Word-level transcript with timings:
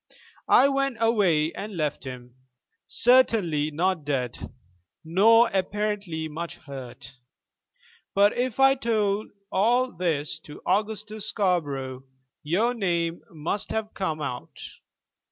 "I 0.49 0.67
went 0.67 0.97
away 0.99 1.53
and 1.53 1.77
left 1.77 2.05
him, 2.05 2.33
certainly 2.87 3.69
not 3.69 4.03
dead, 4.03 4.49
nor 5.05 5.47
apparently 5.53 6.27
much 6.27 6.57
hurt. 6.57 7.13
But 8.15 8.35
if 8.35 8.59
I 8.59 8.73
told 8.73 9.27
all 9.51 9.91
this 9.91 10.39
to 10.39 10.59
Augustus 10.65 11.27
Scarborough, 11.27 12.03
your 12.41 12.73
name 12.73 13.21
must 13.29 13.69
have 13.69 13.93
come 13.93 14.23
out. 14.23 14.59